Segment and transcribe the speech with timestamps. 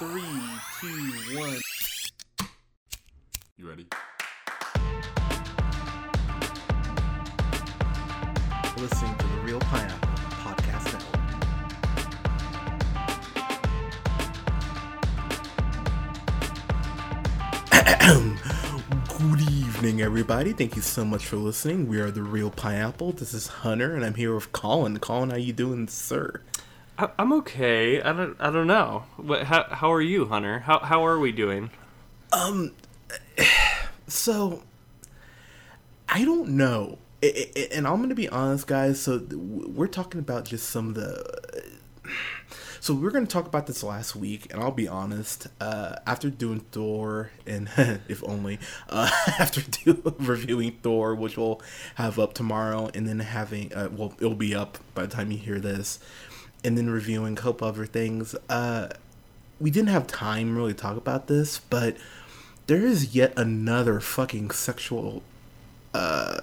[0.00, 0.22] Three,
[0.80, 1.60] two, one.
[3.58, 3.86] You ready?
[8.78, 10.08] Listening to the Reel Pineapple
[10.40, 11.20] Podcast Network.
[19.18, 20.54] Good evening, everybody.
[20.54, 21.88] Thank you so much for listening.
[21.88, 23.12] We are the Reel Pineapple.
[23.12, 24.98] This is Hunter, and I'm here with Colin.
[24.98, 26.40] Colin, how you doing, sir?
[27.00, 28.02] I, I'm okay.
[28.02, 28.36] I don't.
[28.38, 29.04] I don't know.
[29.16, 29.44] What?
[29.44, 30.58] How, how are you, Hunter?
[30.60, 31.70] How How are we doing?
[32.32, 32.72] Um.
[34.06, 34.64] So,
[36.08, 36.98] I don't know.
[37.22, 39.00] I- I- and I'm to be honest, guys.
[39.00, 41.62] So, we're talking about just some of the.
[42.82, 45.48] So, we are to talk about this last week, and I'll be honest.
[45.60, 47.68] Uh, after doing Thor, and
[48.08, 48.58] if only,
[48.88, 51.60] uh, after do, reviewing Thor, which we'll
[51.96, 55.36] have up tomorrow, and then having, uh, well, it'll be up by the time you
[55.36, 55.98] hear this,
[56.64, 58.88] and then reviewing a couple other things, uh,
[59.60, 61.96] we didn't have time really to talk about this, but
[62.66, 65.22] there is yet another fucking sexual
[65.94, 66.38] uh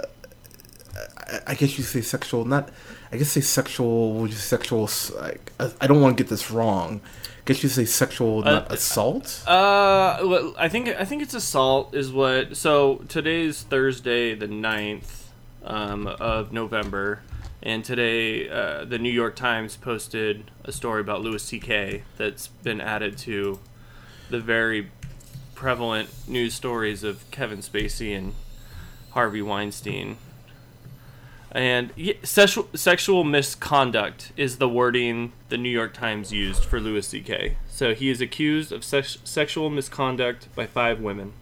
[1.28, 2.70] I- I guess you say sexual not
[3.12, 4.90] I guess say sexual sexual
[5.22, 7.02] like I I don't want to get this wrong.
[7.04, 9.42] I guess you say sexual not assault?
[9.48, 12.58] Uh, I think I think it's assault is what.
[12.58, 15.24] So today's Thursday, the 9th
[15.64, 17.22] um, of November,
[17.62, 22.04] and today uh, the New York Times posted a story about Louis C.K.
[22.18, 23.60] that's been added to
[24.30, 24.92] the very
[25.56, 28.36] prevalent news stories of Kevin Spacey and
[29.12, 30.18] Harvey Weinstein.
[31.52, 31.92] And
[32.24, 37.58] sexual, sexual misconduct is the wording the New York Times used for Louis C.K.
[37.68, 41.34] So he is accused of sex, sexual misconduct by five women.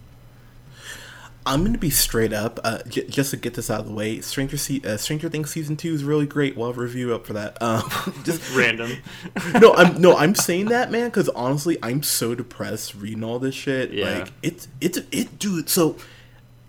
[1.46, 4.20] I'm gonna be straight up, uh, j- just to get this out of the way.
[4.20, 6.56] Stranger Se- uh, Stranger Things season two is really great.
[6.56, 7.56] We'll have a review up for that.
[7.62, 7.82] Um,
[8.24, 8.90] just Random.
[9.60, 13.54] no, I'm no, I'm saying that man because honestly, I'm so depressed reading all this
[13.54, 13.92] shit.
[13.92, 14.18] Yeah.
[14.18, 15.68] Like it's it's it, dude.
[15.68, 15.96] So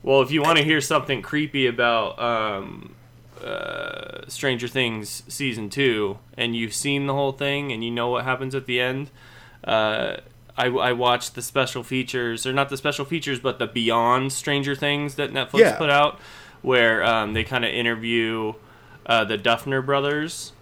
[0.04, 2.96] Well, if you want to hear something creepy about um,
[3.44, 8.24] uh, Stranger Things season two, and you've seen the whole thing, and you know what
[8.24, 9.10] happens at the end,
[9.64, 10.18] uh,
[10.58, 14.76] I, I watched the special features, or not the special features, but the Beyond Stranger
[14.76, 15.78] Things that Netflix Yeah.
[15.78, 16.20] put out,
[16.62, 18.54] where um, they kind of interview
[19.06, 20.54] uh, the Duffer brothers.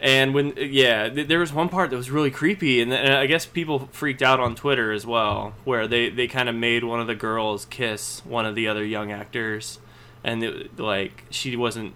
[0.00, 3.26] And when yeah, th- there was one part that was really creepy, and, and I
[3.26, 7.00] guess people freaked out on Twitter as well, where they they kind of made one
[7.00, 9.80] of the girls kiss one of the other young actors,
[10.22, 11.94] and it, like she wasn't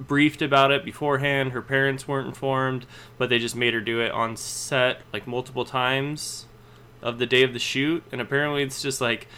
[0.00, 1.52] briefed about it beforehand.
[1.52, 2.86] Her parents weren't informed,
[3.18, 6.46] but they just made her do it on set like multiple times
[7.04, 9.28] of the day of the shoot, and apparently it's just like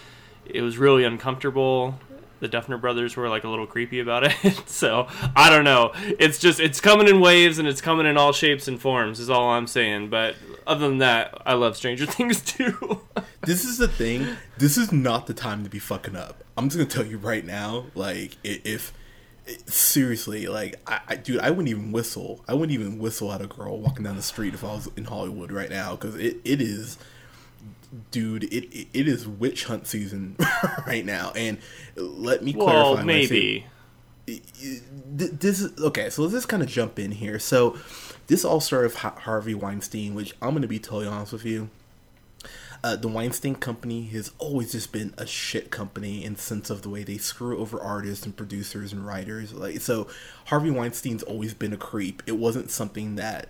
[0.47, 1.99] it was really uncomfortable.
[2.39, 4.63] The Duffer brothers were like a little creepy about it.
[4.67, 5.93] so I don't know.
[6.19, 9.21] It's just it's coming in waves and it's coming in all shapes and forms.
[9.21, 10.11] Is all I'm saying.
[10.11, 13.01] But other than that, I love Stranger Things too.
[13.43, 14.37] this is the thing.
[14.59, 16.45] This is not the time to be fucking up.
[16.57, 17.87] I'm just gonna tell you right now.
[17.95, 18.93] Like, if
[19.67, 22.45] seriously, like, I, I dude, I wouldn't even whistle.
[22.47, 25.05] I wouldn't even whistle at a girl walking down the street if I was in
[25.05, 26.99] Hollywood right now because it, it is,
[28.11, 30.37] dude, it, it it is witch hunt season
[30.87, 31.33] right now.
[31.37, 31.59] And
[31.97, 32.73] let me clarify.
[32.75, 33.65] well, when I say-
[34.27, 34.41] maybe.
[35.09, 37.79] this is okay so let's just kind of jump in here so
[38.27, 41.71] this all started with harvey weinstein which i'm going to be totally honest with you
[42.83, 46.83] uh, the weinstein company has always just been a shit company in the sense of
[46.83, 50.09] the way they screw over artists and producers and writers like so
[50.47, 53.49] harvey weinstein's always been a creep it wasn't something that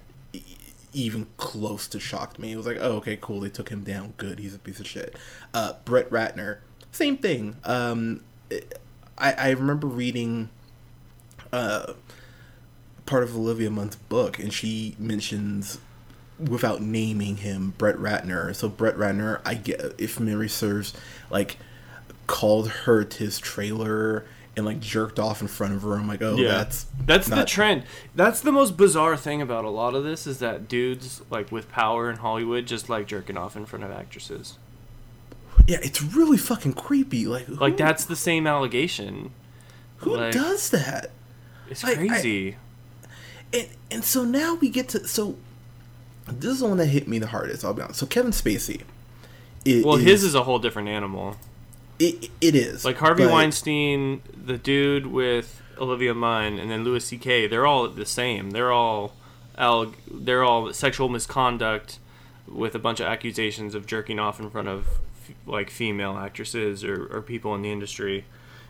[0.97, 2.53] even close to shocked me.
[2.53, 3.41] It was like oh okay cool.
[3.41, 4.15] They took him down.
[4.17, 4.39] Good.
[4.39, 5.17] He's a piece of shit.
[5.55, 6.59] Uh, brett ratner
[6.97, 7.57] same thing.
[7.65, 8.23] Um,
[9.19, 10.49] I, I remember reading
[11.53, 11.93] uh,
[13.05, 15.79] part of Olivia Munn's book, and she mentions
[16.39, 18.55] without naming him Brett Ratner.
[18.55, 20.95] So Brett Ratner, I get if memory serves,
[21.31, 21.59] like
[22.27, 25.95] called her to his trailer and like jerked off in front of her.
[25.95, 26.49] I'm like, oh, Yeah.
[26.49, 27.85] that's That's the trend.
[28.15, 31.71] That's the most bizarre thing about a lot of this is that dudes like with
[31.71, 34.59] power in Hollywood just like jerking off in front of actresses.
[35.67, 37.27] yeah, it's really fucking creepy.
[37.27, 39.31] Like, Like that's the same allegation.
[39.99, 41.11] who like- does that?
[41.69, 42.57] It's Like, I- crazy.
[43.53, 45.37] and and so now we get to so
[46.29, 47.65] this is the one that hit me the hardest.
[47.65, 47.99] I'll be honest.
[48.01, 48.83] So Kevin Spacey.
[49.67, 51.37] i- well, his is a whole different animal.
[51.99, 57.05] It, it is Like Harvey but- Weinstein, the dude with Olivia Munn, and then Louis
[57.05, 57.47] C.K.
[57.49, 58.51] They're all the same.
[58.51, 59.15] They're all,
[59.59, 61.99] al- they're all sexual misconduct
[62.49, 64.87] with a bunch of accusations of jerking off in front of
[65.47, 68.25] like female actresses or, or people in the industry.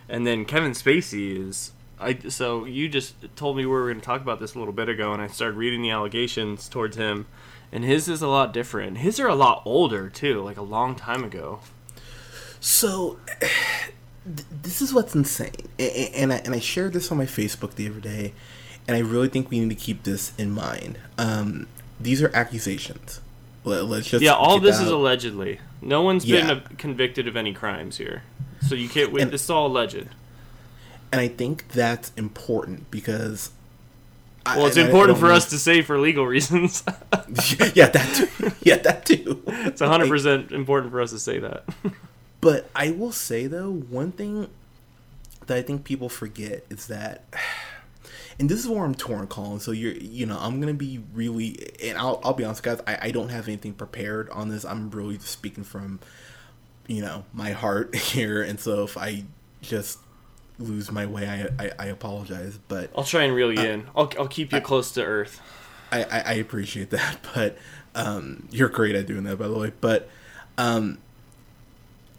[0.09, 4.05] And then Kevin Spacey is I so you just told me we were going to
[4.05, 7.25] talk about this a little bit ago, and I started reading the allegations towards him,
[7.71, 8.99] and his is a lot different.
[8.99, 11.59] His are a lot older too, like a long time ago.
[12.59, 13.17] So,
[14.25, 17.99] this is what's insane, and I, and I shared this on my Facebook the other
[17.99, 18.33] day,
[18.87, 20.99] and I really think we need to keep this in mind.
[21.17, 21.67] Um,
[21.99, 23.21] these are accusations.
[23.63, 24.95] Let, us just Yeah, all this that is out.
[24.95, 25.59] allegedly.
[25.81, 26.53] No one's Yeah.
[26.53, 28.23] been convicted of any crimes here,
[28.67, 29.11] so you can't.
[29.11, 29.95] Wait, And- this is all alleged.
[29.95, 33.51] and I think that's important because.
[34.45, 36.83] Well, it's I- I important for us to say for legal reasons.
[37.75, 38.51] yeah, that too.
[38.61, 39.43] Yeah, that too.
[39.47, 41.65] it's hundred percent important for us to say that.
[42.41, 44.47] But I will say though, one thing
[45.47, 47.23] that I think people forget is that,
[48.39, 49.59] and this is where I'm torn, Colin.
[49.59, 52.81] So you're, you know, I'm gonna be really, and I'll, I'll be honest, guys.
[52.85, 54.65] I, I don't have anything prepared on this.
[54.65, 55.99] I'm really just speaking from,
[56.87, 58.41] you know, my heart here.
[58.43, 59.23] And so if I
[59.61, 59.99] just
[60.59, 62.59] lose my way, I, I, I apologize.
[62.67, 63.87] But I'll try and reel you in.
[63.95, 65.41] I'll, I'll keep you close to earth.
[65.91, 67.57] I, I, I appreciate that, but
[67.95, 69.71] um, you're great at doing that, by the way.
[69.79, 70.09] But
[70.57, 70.99] um,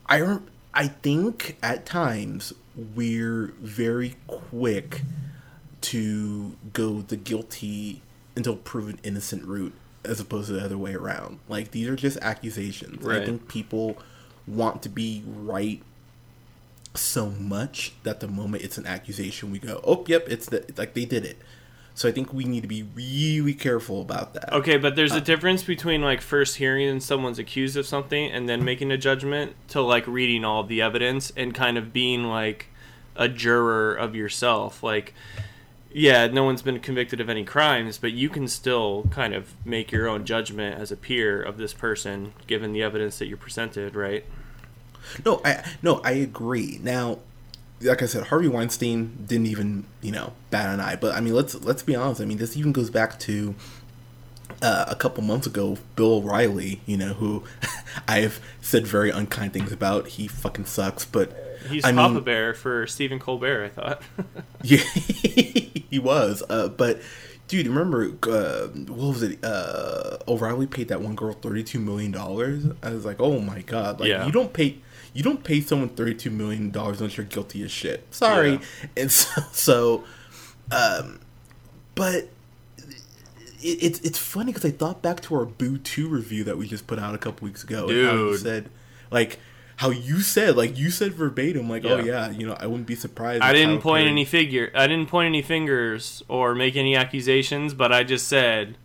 [0.09, 0.39] I
[0.75, 2.53] I think at times
[2.95, 5.03] we're very quick
[5.81, 8.03] to go the guilty
[8.37, 9.75] until proven innocent route
[10.05, 11.41] as opposed to the other way around.
[11.49, 13.07] Like these are just accusations.
[13.07, 13.99] I think people
[14.47, 15.83] want to be right
[16.95, 20.95] so much that the moment it's an accusation we go, "Oh, yep, it's the like
[20.95, 21.39] they did it."
[21.99, 24.53] So I think we need to be really careful about that.
[24.53, 25.17] Okay, but there's Uh.
[25.17, 29.57] a difference between like first hearing someone's accused of something and then making a judgment
[29.71, 32.67] to like reading all the evidence and kind of being like
[33.17, 34.81] a juror of yourself.
[34.81, 35.13] Like,
[35.93, 39.91] yeah, no one's been convicted of any crimes, but you can still kind of make
[39.91, 43.97] your own judgment as a peer of this person given the evidence that you're presented,
[43.97, 44.25] right?
[45.27, 46.79] No, I no, I agree.
[46.81, 47.19] Now,
[47.83, 50.97] like I said, Harvey Weinstein didn't even you know bat an eye.
[50.97, 52.21] But I mean, let's let's be honest.
[52.21, 53.55] I mean, this even goes back to
[54.63, 55.79] uh, a couple months ago.
[55.97, 57.45] Bill O'Reilly, you know, who
[58.09, 60.09] I have said very unkind things about.
[60.09, 61.05] He fucking sucks.
[61.05, 64.03] But He's I Papa mean, Bear for Stephen Colbert, I thought.
[64.63, 66.43] Yeah, he was.
[66.51, 67.01] Uh, but
[67.47, 69.39] dude, remember uh, what was it?
[69.45, 72.65] Uh, O'Reilly paid that one girl thirty-two million dollars.
[72.83, 74.01] I was like, oh my god!
[74.01, 74.27] Like Yeah.
[74.27, 74.79] you don't pay.
[75.15, 78.07] You don't pay someone thirty-two million dollars unless you're guilty as shit.
[78.15, 78.53] Sorry.
[78.53, 78.59] Yeah.
[78.97, 80.05] And so, so
[80.71, 81.21] um,
[81.95, 82.29] but
[83.61, 86.67] it, it's it's funny because I thought back to our Boo Two review that we
[86.69, 87.89] just put out a couple weeks ago.
[87.89, 88.41] And how you Dude.
[88.41, 88.71] said
[89.11, 89.39] like.
[89.77, 92.27] How you said, like you said verbatim, like, oh Yeah.
[92.27, 93.45] yeah, you know, I wouldn't be surprised.
[93.45, 94.73] I didn't point any figure.
[94.75, 98.77] I didn't point any fingers or make any accusations, but I just said,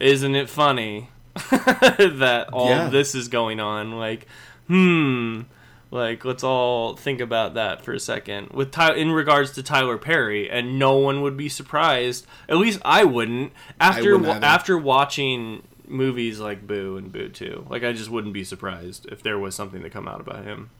[0.00, 1.10] "Isn't it funny
[1.50, 2.88] that all Yeah.
[2.88, 4.26] this is going on?" Like,
[4.66, 5.42] hmm,
[5.90, 8.50] like let's all think about that for a second.
[8.50, 12.26] With Ty- in regards to Tyler Perry, and no one would be surprised.
[12.48, 17.66] At least I wouldn't after wouldn't after watching movies like Boo and Boo Two.
[17.68, 20.70] Like, I just wouldn't be surprised if there was something to come out about him.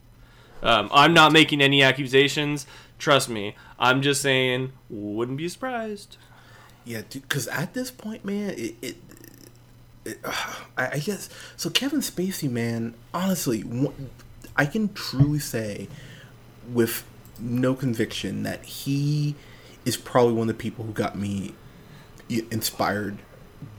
[0.63, 2.65] Um, I'm not making any accusations.
[2.97, 3.55] Trust me.
[3.77, 6.17] I'm just saying, wouldn't be surprised.
[6.85, 8.95] Yeah, because at this point, man, it, it
[10.77, 11.69] I, guess so.
[11.69, 13.63] Kevin Spacey, man, honestly,
[14.55, 15.87] I can truly say
[16.71, 17.03] with
[17.39, 19.35] no conviction that he
[19.83, 21.53] is probably one of the people who got me
[22.29, 23.19] inspired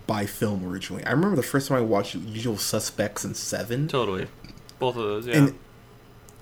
[0.07, 1.05] by film originally.
[1.05, 4.29] I remember the first time I watched Usual Suspects in Seven, Totally.
[4.79, 5.37] Both of those, yeah.
[5.37, 5.59] and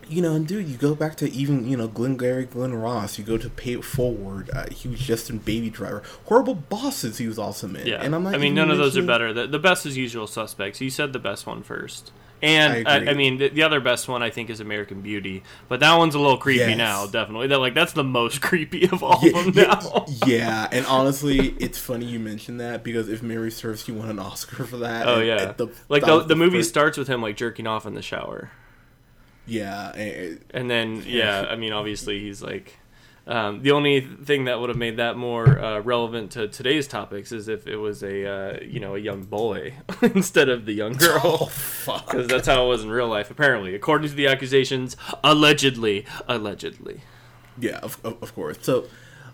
[0.09, 3.19] you know, and dude, you go back to even you know Glenn Gary, Glen Ross.
[3.19, 4.51] You go to Pay It Forward.
[4.53, 6.03] Uh, he was just in Baby Driver.
[6.27, 7.19] Horrible Bosses.
[7.19, 7.87] He was awesome in.
[7.87, 8.03] yeah.
[8.03, 8.35] and I'm not.
[8.35, 9.33] I mean, none of those are better.
[9.33, 10.81] The, the best is Usual Suspects.
[10.81, 12.13] You said the best one first.
[12.43, 13.09] And I, agree.
[13.09, 16.15] I, mean, the, the other best one I think is American Beauty, but that one's
[16.15, 16.77] a little creepy Yes.
[16.77, 17.07] now.
[17.07, 20.07] Definitely, that like that's the most creepy of all Yeah, of them yeah, now.
[20.27, 24.19] yeah, and honestly, it's funny you mentioned that because if Mary serves, he won an
[24.19, 25.09] Oscar for that.
[25.09, 27.67] Oh and- yeah, and the- like the, the movie first- starts with him like jerking
[27.67, 28.51] off in the shower.
[29.47, 32.79] Yeah, and- And then, yeah, I mean, obviously, he's like.
[33.27, 37.33] Um, the only thing that would have made that more uh, relevant to today's topics
[37.33, 39.73] is if it was a uh, you know a young boy
[40.03, 41.21] instead of the young girl.
[41.25, 42.05] oh fuck.
[42.05, 43.31] because that's how it was in real life.
[43.31, 47.01] Apparently, according to the accusations, allegedly, allegedly.
[47.59, 48.59] Yeah, of, of, course.
[48.61, 48.89] So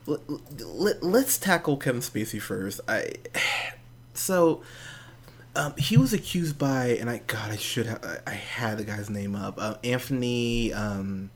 [0.06, 0.20] let,
[0.60, 2.80] let, let's tackle Kevin Spacey first.
[2.86, 3.14] I
[4.14, 4.62] so
[5.56, 9.10] um, he was accused by, and I God, I should have, I, had the guy's
[9.10, 9.54] name up.
[9.58, 11.30] Uh, Anthony, um,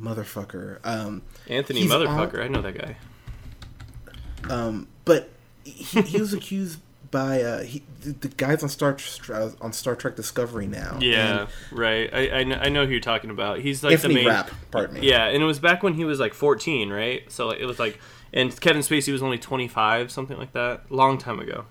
[0.00, 0.78] motherfucker.
[0.84, 2.96] Um, Anthony, He's on- motherfucker, I know that guy.
[4.48, 5.30] um, but
[5.64, 6.78] he, he was accused
[7.10, 8.96] by uh, he, the, the guys on Star
[9.60, 10.98] on Star Trek Discovery now.
[11.00, 11.48] Yeah, And
[11.78, 12.10] right.
[12.12, 13.60] I, I, I know who you're talking about.
[13.60, 14.28] He's like Anthony the main.
[14.28, 15.08] Rapp, pardon me.
[15.08, 17.30] Yeah, and it was back when he was like 14, right?
[17.30, 18.00] So like, it was like,
[18.32, 21.66] and Kevin Spacey was only 25, something like that, long time ago.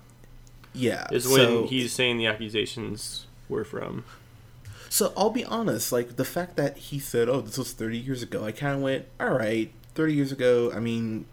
[0.74, 1.06] Yeah.
[1.10, 4.04] is when so, he's saying the accusations were from.
[4.90, 8.22] So I'll be honest, like the fact that he said, "Oh, this was 30 years
[8.22, 11.26] ago," I kind of went, "All right, 30 years ago." I mean,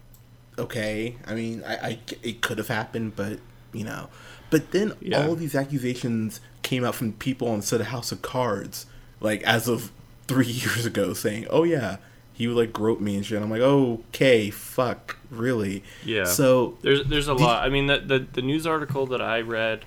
[0.58, 1.16] okay.
[1.26, 3.38] I mean, I, I it could have happened, but
[3.72, 4.08] you know.
[4.50, 5.26] But then Yeah.
[5.26, 8.86] all these accusations came out from people on of House of Cards,
[9.20, 9.90] like as of
[10.26, 11.98] three years ago, saying, "Oh yeah,
[12.32, 16.24] he would like grope me and shit." I'm like, "Okay, fuck, really?" Yeah.
[16.24, 17.64] So There's there's a lot.
[17.64, 19.84] I mean, the, the the news article that I read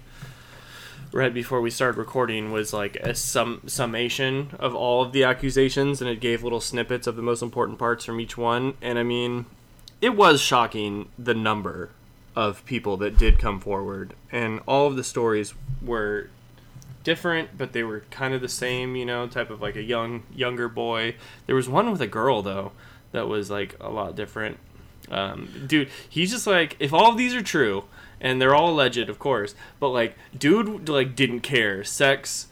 [1.11, 6.01] read before we started recording was like a sum summation of all of the accusations,
[6.01, 8.73] and it gave little snippets of the most important parts from each one.
[8.81, 9.45] And I mean,
[10.01, 11.91] it was shocking the number
[12.35, 16.29] of people that did come forward, and all of the stories were
[17.05, 18.97] different, but they were kind of the same.
[18.97, 21.15] You know, type of like a young younger boy.
[21.45, 22.73] There was one with a girl though
[23.13, 24.57] that was like a lot different.
[25.09, 27.85] Um, dude, he's just like, if all of these are true,
[28.19, 32.47] and they're all alleged, of course, but like, dude, like, didn't care, sex,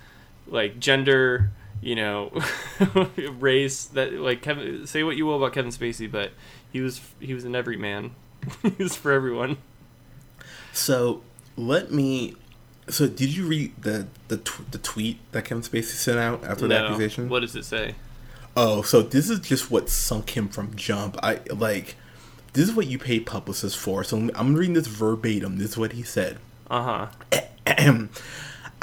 [0.47, 2.31] like, gender, you know,
[3.39, 3.85] race.
[3.85, 6.31] That like, Kevin, say what you will about Kevin Spacey, but
[6.71, 8.11] he was he was an everyman.
[8.61, 9.57] he was for everyone.
[10.71, 11.21] So
[11.57, 12.35] let me.
[12.89, 16.67] So did you read the the tw- the tweet that Kevin Spacey sent out after
[16.67, 17.29] the accusation?
[17.29, 17.95] What does it say?
[18.55, 21.17] Oh, so this is just what sunk him from jump.
[21.23, 21.95] I like.
[22.53, 24.03] This is what you pay publicists for.
[24.03, 25.57] So I'm, I'm reading this verbatim.
[25.57, 26.37] This is what he said.
[26.69, 27.37] Uh huh.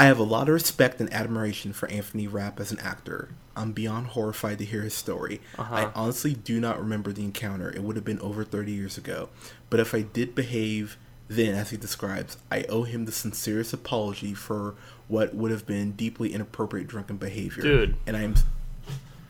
[0.01, 3.29] I have a lot of respect and admiration for Anthony Rapp as an actor.
[3.55, 5.43] I'm beyond horrified to hear his story.
[5.59, 5.75] Uh-huh.
[5.75, 7.71] I honestly do not remember the encounter.
[7.71, 9.29] It would have been over 30 years ago.
[9.69, 10.97] But if I did behave
[11.31, 14.75] then, as he describes, I owe him the sincerest apology for
[15.07, 17.63] what would have been deeply inappropriate drunken behavior.
[17.63, 17.97] Dude.
[18.05, 18.35] And I'm.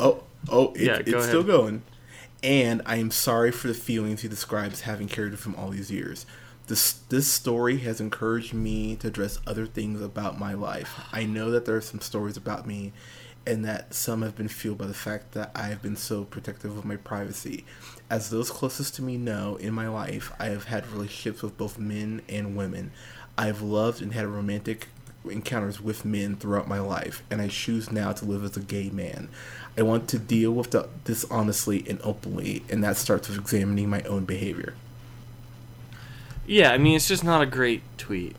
[0.01, 1.83] Oh, oh, it, Yeah, it's still going.
[2.43, 5.91] And I am sorry for the feelings he describes having carried with him all these
[5.91, 6.25] years.
[6.69, 10.99] This this story has encouraged me to address other things about my life.
[11.13, 12.95] I know that there are some stories about me,
[13.47, 16.77] and that some have been fueled by the fact that I have been so protective
[16.77, 17.65] of my privacy.
[18.09, 21.79] As those closest to me know, in my life, I have had relationships with both
[21.79, 22.93] men and women.
[23.39, 24.89] I've loved and had romantic
[25.25, 28.91] encounters with men throughout my life, and I choose now to live as a gay
[28.91, 29.29] man.
[29.77, 33.89] I want to deal with the, this honestly and openly, and that starts with examining
[33.91, 34.75] my own behavior.
[36.47, 38.37] Yeah, I mean, it's just not a great tweet.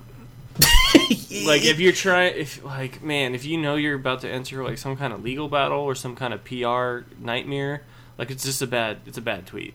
[1.46, 4.78] Like if you're trying if like man if you know you're about to enter like
[4.78, 7.84] some kind of legal battle or some kind of pr nightmare
[8.18, 9.74] like it's just a bad it's a bad tweet.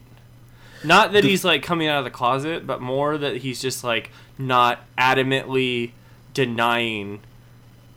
[0.84, 3.82] Not that The- he's like coming out of the closet but more that he's just
[3.82, 5.92] like not adamantly
[6.34, 7.20] denying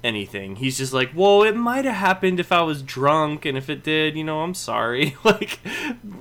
[0.02, 0.56] anything.
[0.56, 3.84] He's just like well it might have happened if i was drunk and if it
[3.84, 5.16] did you know i'm sorry.
[5.26, 5.60] Like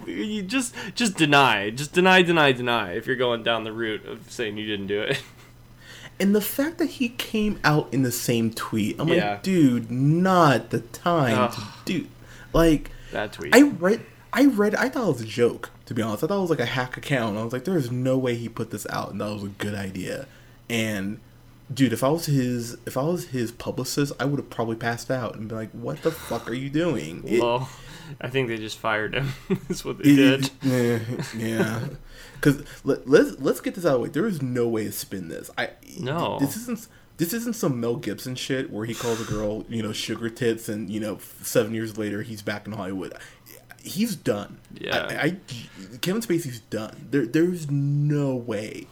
[0.07, 4.31] you just just deny just deny deny deny if you're going down the route of
[4.33, 5.23] saying you didn't do it
[6.21, 9.31] And the fact that he came out in the same tweet, I'm Yeah.
[9.33, 11.53] like, dude, not the time Ugh.
[11.55, 12.07] to do.
[12.53, 14.01] Like, that tweet I read,
[14.33, 15.71] I read, I thought it was a joke.
[15.87, 17.39] To be honest, I thought it was like a hack account.
[17.39, 19.49] I was like, there is no way he put this out, and that was a
[19.49, 20.27] good idea.
[20.69, 21.21] And
[21.73, 25.11] dude, if I was his, if I was his publicist, I would have probably passed
[25.11, 27.23] out and been like, what the fuck are you doing?
[27.27, 27.69] It- Well,
[28.21, 29.33] I think they just fired him.
[29.69, 30.71] That's what they it- did.
[30.73, 30.99] Eh,
[31.37, 31.81] yeah, yeah.
[32.41, 34.09] Because let, let's let's get this out of the way.
[34.11, 35.51] There is no way to spin this.
[35.59, 36.39] I No.
[36.39, 39.93] This isn't this isn't some Mel Gibson shit where he calls a girl you know
[39.93, 43.13] sugar tits and you know seven years later he's back in Hollywood.
[43.83, 44.59] He's done.
[44.75, 45.07] Yeah.
[45.11, 45.37] I, I
[46.01, 47.09] Kevin Spacey's done.
[47.11, 48.87] There there's no way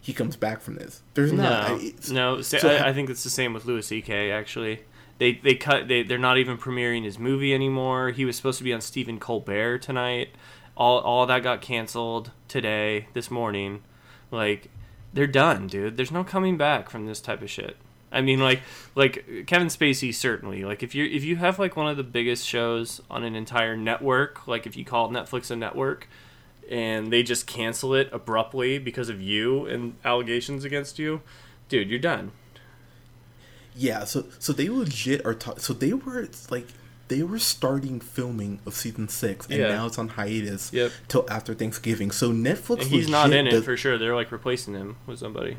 [0.00, 1.02] he comes back from this.
[1.14, 1.68] There's not.
[1.70, 2.40] No, I- no.
[2.42, 4.30] So- I, I think it's the same with Louis C.K.
[4.30, 4.80] Actually,
[5.18, 5.88] they they cut.
[5.88, 8.10] They they're not even premiering his movie anymore.
[8.10, 10.28] He was supposed to be on Stephen Colbert tonight.
[10.78, 13.82] All all that got canceled today, this morning.
[14.30, 14.70] Like
[15.12, 15.98] they're done, dude.
[15.98, 17.76] There's no coming back from this type of shit.
[18.10, 18.62] I mean, like
[18.94, 20.64] like Kevin Spacey certainly.
[20.64, 23.76] Like if you if you have like one of the biggest shows on an entire
[23.76, 26.08] network, like if you call Netflix a network,
[26.70, 31.20] and they just cancel it abruptly because of you and allegations against you,
[31.68, 32.32] dude, you're done.
[33.74, 36.68] Yeah, so so they legit are ta- so they were like
[37.08, 39.68] they were starting filming of season six, and Yeah.
[39.68, 40.92] now it's on hiatus Yep.
[41.08, 42.10] till after Thanksgiving.
[42.10, 43.96] So Netflix, And he's not in it does- for sure.
[43.98, 45.56] They're like replacing him with somebody.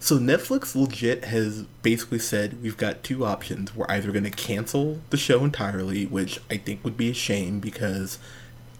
[0.00, 3.74] So Netflix legit has basically said we've got two options.
[3.76, 7.60] We're either going to cancel the show entirely, which I think would be a shame
[7.60, 8.18] because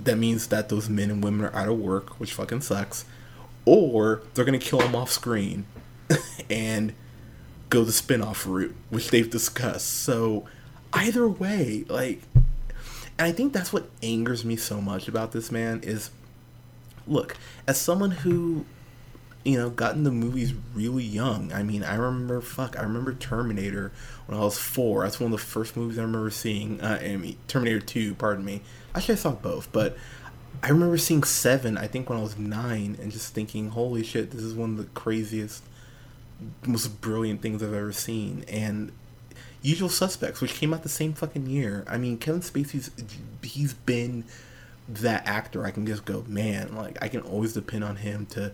[0.00, 3.04] that means that those men and women are out of work, which fucking sucks,
[3.64, 5.64] or they're going to kill them off screen
[6.50, 6.92] and
[7.70, 9.88] go the spin-off route, which they've discussed.
[10.02, 10.46] So
[10.92, 12.20] either way, like
[13.18, 16.10] and I think that's what angers me so much about this man is
[17.06, 18.64] look, as someone who
[19.44, 21.52] you know, got into movies really young.
[21.52, 23.92] I mean, I remember, fuck, I remember Terminator
[24.26, 25.02] when I was four.
[25.02, 26.80] That's one of the first movies I remember seeing.
[26.80, 28.62] Uh, I mean, Terminator 2, pardon me.
[28.94, 29.96] Actually, I saw both, but
[30.62, 34.30] I remember seeing Seven, I think when I was nine, and just thinking, holy shit,
[34.30, 35.64] this is one of the craziest,
[36.64, 38.44] most brilliant things I've ever seen.
[38.46, 38.92] And
[39.62, 41.84] Usual Suspects, which came out the same fucking year.
[41.88, 42.90] I mean, Kevin Spacey's,
[43.42, 44.24] he's been
[44.88, 45.64] that actor.
[45.64, 48.52] I can just go, man, like, I can always depend on him to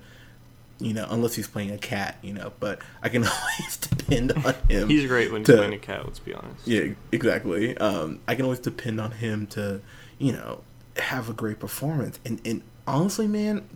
[0.81, 2.53] you know, unless he's playing a cat, you know.
[2.61, 4.89] But I can always depend on him.
[4.89, 6.05] He's great when he's playing a cat.
[6.05, 6.67] Let's be honest.
[6.67, 7.77] Yeah, exactly.
[7.79, 9.81] Um, I can always depend on him to,
[10.19, 10.63] you know,
[10.97, 12.19] have a great performance.
[12.25, 13.69] And and honestly, man,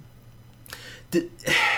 [1.11, 1.30] th-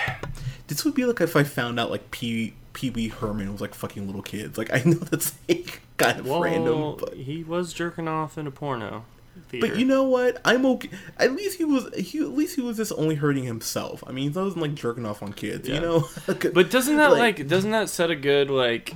[0.67, 3.73] this would be like if I found out like Pee Pee Wee Herman was like
[3.73, 4.57] fucking little kids.
[4.59, 8.45] Like I know that's like kind of Well, random, but he was jerking off in
[8.45, 9.05] a porno.
[9.49, 9.67] Theater.
[9.67, 10.39] but you know what?
[10.45, 10.89] I'm okay.
[11.17, 11.93] At least he was.
[11.97, 14.01] He at least he was just only hurting himself.
[14.07, 15.67] I mean, he wasn't like jerking off on kids.
[15.67, 15.75] Yeah.
[15.75, 16.09] You know.
[16.53, 18.95] But doesn't that Like- like, doesn't that set a good like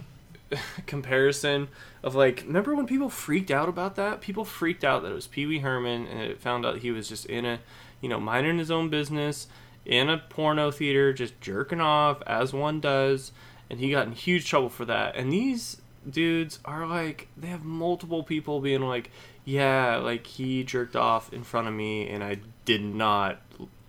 [0.88, 1.67] comparison
[2.03, 4.21] of like remember when people freaked out about that?
[4.21, 7.09] People freaked out that it was Pee Wee Herman and it found out he was
[7.09, 7.59] just in a
[8.01, 9.48] you know minding his own business
[9.86, 13.31] in a porno theater just jerking off as one does
[13.69, 15.15] and he got in huge trouble for that.
[15.15, 19.11] And these dudes are like they have multiple people being like
[19.43, 23.41] yeah like he jerked off in front of me and I did not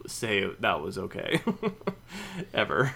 [0.07, 1.41] say that was okay
[2.55, 2.95] ever.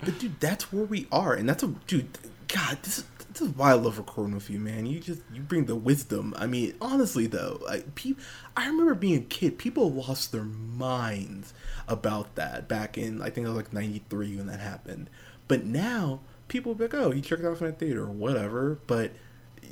[0.00, 2.18] But dude, that's where we are, and that's a dude.
[2.46, 4.86] God, this is this is why I love recording with you, man.
[4.86, 6.34] You just you bring the wisdom.
[6.36, 8.14] I mean, honestly though, like pe-
[8.56, 9.58] I remember being a kid.
[9.58, 11.52] People lost their minds
[11.86, 15.10] about that back in I think it was like '93 when that happened.
[15.48, 18.78] But now people be like, oh, he jerked off in a theater or whatever.
[18.86, 19.12] But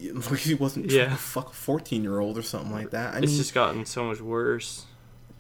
[0.03, 3.15] like he wasn't trying to fuck a 14 year old or something like that.
[3.15, 4.85] I it's mean, just gotten so much worse.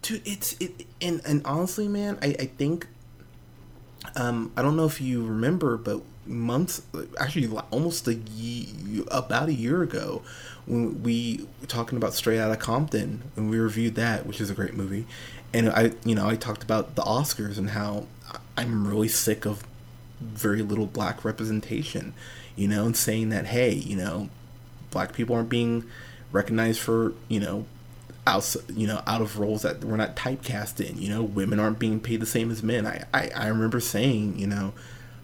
[0.03, 2.87] dude it's it and and honestly man i i think
[4.15, 6.83] um i don't know if you remember but months
[7.21, 10.23] actually almost a ye- about a year ago
[10.67, 14.55] when we were talking about straight Outta compton and we reviewed that which is a
[14.55, 15.07] great movie
[15.55, 18.07] and i you know i talked about the oscars and how
[18.57, 19.65] i'm really sick of
[20.21, 22.15] very little black representation
[22.55, 24.29] you know and saying that hey you know
[24.91, 25.85] black people aren't being
[26.33, 27.67] recognized for you know
[28.27, 31.79] out you know out of roles that we're not typecast in you know women aren't
[31.79, 32.87] being paid the same as men.
[32.87, 34.73] I i, I remember saying you know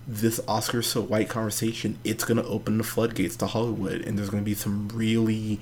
[0.07, 4.31] this oscar so white conversation it's going to open the floodgates to hollywood and there's
[4.31, 5.61] going to be some really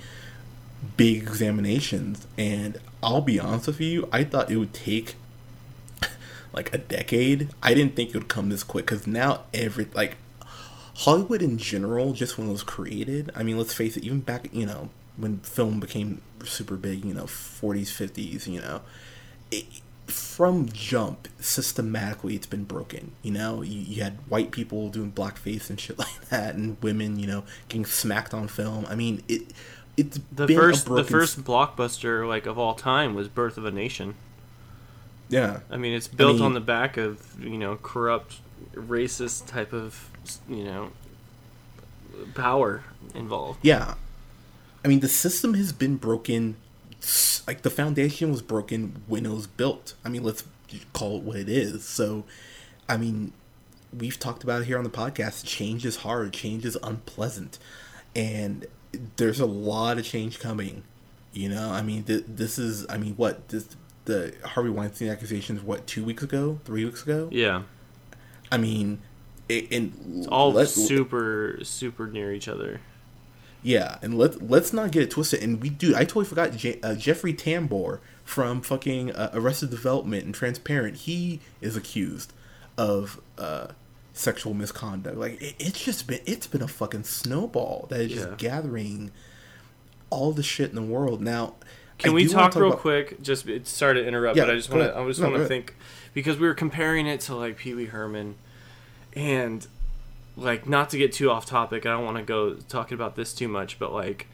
[0.96, 2.26] big examinations.
[2.38, 5.14] And i'll be honest with you i thought it would take
[6.52, 10.16] like a decade i didn't think it would come this quick because now every like
[11.00, 14.50] Hollywood in general, just when it was created, I mean, let's face it, even back,
[14.52, 18.82] you know, when film became super big, you know, 40s, 50s, you know,
[19.50, 19.64] it,
[20.06, 23.12] from jump, systematically, it's been broken.
[23.22, 27.18] You know, you, you had white people doing blackface and shit like that, and women,
[27.18, 28.86] you know, getting smacked on film.
[28.86, 29.54] I mean, it
[29.96, 34.16] it's The first the first blockbuster like of all time was Birth of a Nation.
[35.30, 35.60] Yeah.
[35.70, 38.36] I mean, it's built mean- on the back of you know corrupt,
[38.74, 40.10] racist type of
[40.48, 40.90] you know
[42.34, 43.60] power involved.
[43.62, 43.94] Yeah.
[44.84, 46.56] I mean, the system has been broken.
[47.46, 49.94] Like, the foundation was broken when it was built.
[50.04, 50.44] I mean, let's
[50.92, 51.84] call it what it is.
[51.84, 52.24] So,
[52.88, 53.32] I mean,
[53.96, 55.44] we've talked about it here on the podcast.
[55.44, 57.58] Change is hard, change is unpleasant.
[58.14, 58.66] And
[59.16, 60.82] there's a lot of change coming.
[61.32, 63.48] You know, I mean, th- this is, I mean, what?
[63.48, 63.68] This,
[64.10, 66.58] the Harvey Weinstein accusations, what, two weeks ago?
[66.64, 67.28] Three weeks ago?
[67.32, 67.62] Yeah,
[68.52, 69.00] I mean,
[69.48, 72.80] it, and it's all let- super super near each other.
[73.62, 75.42] Yeah, and let let's not get it twisted.
[75.42, 75.94] And we do.
[75.94, 80.96] I totally forgot uh, Jeffrey Tambor from fucking uh, Arrested Development and Transparent.
[80.96, 82.32] He is accused
[82.78, 83.68] of uh,
[84.14, 85.18] sexual misconduct.
[85.18, 88.16] Like it, it's just been it's been a fucking snowball that is Yeah.
[88.24, 89.10] just gathering
[90.08, 91.20] all the shit in the world.
[91.20, 91.54] Now,
[92.00, 93.22] Can I we wanna talk, real about- quick?
[93.22, 94.96] Just sorry to interrupt, Yeah, but I just want to.
[94.98, 95.74] I just No, want to think
[96.14, 98.36] because we were comparing it to like Pee Wee Herman,
[99.14, 99.66] and
[100.36, 101.84] like not to get too off topic.
[101.86, 104.26] I don't want to go talking about this too much, but like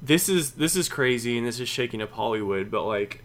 [0.00, 2.70] this is this is crazy and this is shaking up Hollywood.
[2.70, 3.22] But like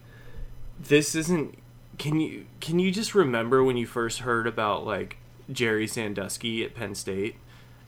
[0.80, 1.58] this isn't.
[1.97, 5.17] Can you can you just remember when you first heard about like
[5.51, 7.36] Jerry Sandusky at Penn State?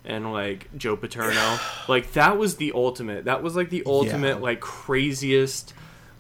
[0.10, 3.26] And like Joe Paterno, like that was the ultimate.
[3.26, 4.44] That was like the ultimate, Yeah.
[4.44, 5.74] like craziest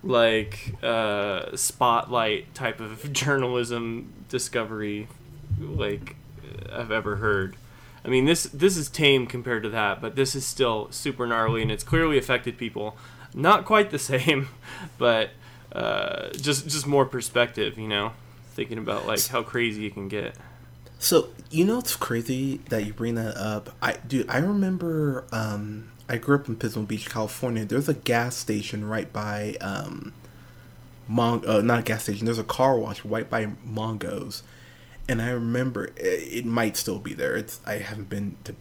[0.03, 5.07] like uh spotlight type of journalism discovery
[5.59, 6.15] like
[6.71, 7.55] I've ever heard.
[8.05, 11.61] I mean this this is tame compared to that, but this is still super gnarly
[11.61, 12.95] and it's clearly affected people.
[13.33, 14.47] Not quite the same,
[14.97, 15.31] but
[15.73, 18.11] uh just just more perspective, you know.
[18.53, 20.35] thinking about like how crazy it can get.
[20.99, 23.73] So you know it's crazy that you bring that up.
[23.81, 27.63] I dude, I remember um, I grew up in Pismo Beach, California.
[27.63, 30.13] There's a gas station right by um,
[31.17, 32.25] uh, not a gas station.
[32.25, 34.43] There's a car wash right by Mongo's,
[35.07, 37.35] and I remember it, it might still be there.
[37.37, 38.53] It's I haven't been to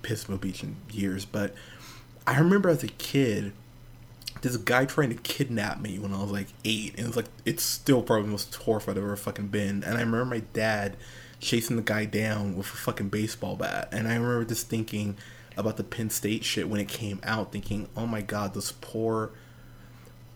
[0.00, 1.54] Pismo Beach in years, but
[2.26, 3.52] I remember as a kid,
[4.40, 7.62] this guy trying to kidnap me when I was like eight, and it's like it's
[7.62, 9.84] still probably the most horrified I've ever fucking been.
[9.84, 10.96] And I remember my dad
[11.40, 15.16] chasing the guy down with a fucking baseball bat, and I remember just thinking
[15.56, 19.30] about the Penn State shit when it came out, thinking, oh my god, those poor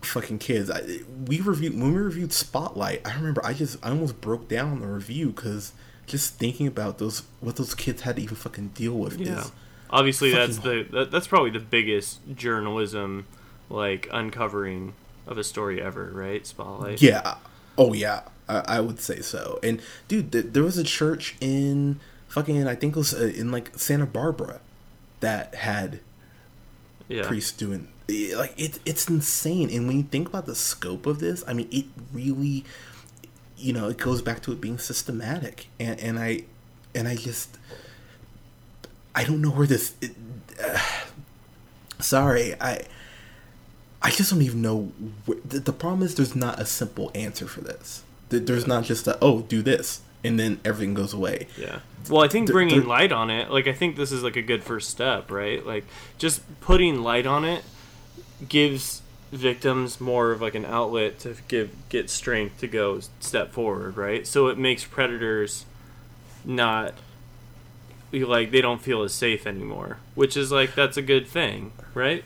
[0.01, 0.69] fucking kids.
[0.71, 3.05] I, we reviewed when we reviewed Spotlight.
[3.07, 5.73] I remember I just I almost broke down on the review because
[6.07, 9.19] just thinking about those what those kids had to even fucking deal with.
[9.19, 9.41] Yeah.
[9.41, 9.51] Is,
[9.91, 13.25] Obviously, that's the that, that's probably the biggest journalism
[13.69, 14.93] like uncovering
[15.25, 16.45] of a story ever, right?
[16.45, 17.01] Spotlight.
[17.01, 17.35] Yeah.
[17.77, 18.21] Oh yeah.
[18.49, 19.59] I, I would say so.
[19.63, 23.51] And dude, th- there was a church in fucking I think it was uh, in
[23.51, 24.59] like Santa Barbara
[25.21, 25.99] that had
[27.07, 27.27] Yeah.
[27.27, 29.69] priests doing eh, like it, it's insane.
[29.69, 32.65] And when you think about the scope of this, I mean, it really,
[33.57, 35.67] you know, it goes back to it being systematic.
[35.79, 36.43] And and I
[36.95, 37.57] and I just
[39.15, 39.93] I don't know where this.
[40.01, 40.11] It,
[40.63, 40.79] uh,
[41.99, 42.85] sorry, I.
[44.01, 44.93] I just don't even know.
[45.25, 48.01] Where, the, the problem is, there's not a simple answer for this.
[48.29, 51.47] There- There's not just a oh, do this, and then everything goes away.
[51.57, 51.79] Yeah.
[52.09, 54.63] Well, I think bringing light on it, like I think this is like a good
[54.63, 55.65] first step, right?
[55.65, 55.85] Like
[56.17, 57.63] just putting light on it
[58.47, 63.95] gives victims more of like an outlet to give get strength to go step forward,
[63.97, 64.25] right?
[64.25, 65.65] So it makes predators
[66.45, 66.93] not
[68.11, 72.23] like they don't feel as safe anymore, which is like that's a good thing, right?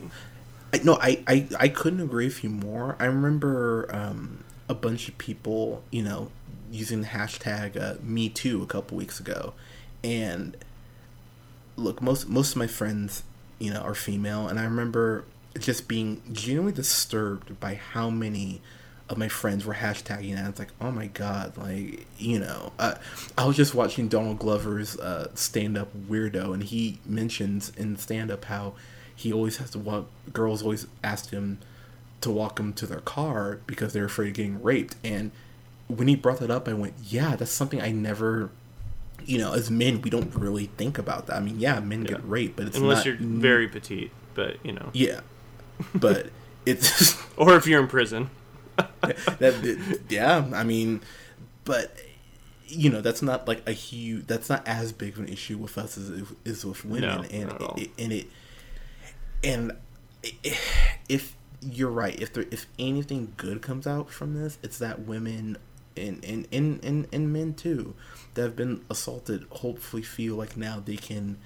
[0.73, 2.95] I, no, I, I, I couldn't agree with you more.
[2.99, 6.31] I remember um, a bunch of people, you know,
[6.71, 9.53] using the hashtag uh, Me Too a couple weeks ago,
[10.03, 10.57] and
[11.75, 13.23] look, most most of my friends,
[13.59, 15.25] you know, are female, and I remember
[15.59, 18.61] just being genuinely disturbed by how many
[19.09, 20.49] of my friends were hashtagging that.
[20.49, 22.95] It's like, oh my god, like you know, uh,
[23.37, 28.73] I was just watching Donald Glover's uh, stand-up weirdo, and he mentions in stand-up how
[29.15, 30.07] he always has to walk.
[30.31, 31.59] Girls always ask him
[32.23, 34.95] to walk them to their car because they're afraid of getting raped.
[35.03, 35.31] And
[35.87, 38.49] when he brought that up, I went, yeah, that's something I never.
[39.25, 41.37] You know, as men, we don't really think about that.
[41.37, 44.73] I mean, yeah, men get raped, but it's Unless not you're very petite, but you
[44.73, 45.21] know, yeah,
[45.95, 46.27] but
[46.65, 48.29] it's or if you're in prison.
[49.01, 50.99] that yeah i mean
[51.63, 51.95] but
[52.65, 55.77] you know that's not like a huge that's not as big of an issue with
[55.77, 57.75] us as it is with women No, and not at all.
[57.77, 58.25] it, and it
[59.43, 59.73] and
[60.25, 60.57] i-
[61.07, 65.57] if you're right if there if anything good comes out from this it's that women
[65.95, 67.93] and and and, and, and men too
[68.33, 71.37] that have been assaulted hopefully feel like now they can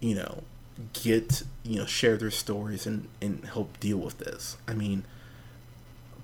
[0.00, 0.42] you know
[0.92, 5.04] get you know share their stories and and help deal with this i mean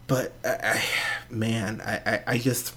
[0.07, 0.85] but I, I
[1.31, 2.75] man, I, I, I just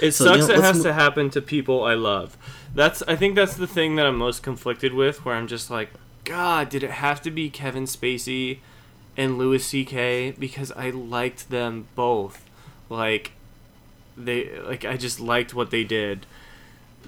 [0.00, 2.36] It So, you sucks know, it has mo- to happen to people I love.
[2.74, 5.90] That's I think that's the thing that I'm most conflicted with where I'm just like,
[6.24, 8.58] God, did it have to be Kevin Spacey
[9.16, 10.32] and Louis C.K.
[10.38, 12.44] because I liked them both.
[12.88, 13.32] Like
[14.16, 16.26] they like I just liked what they did.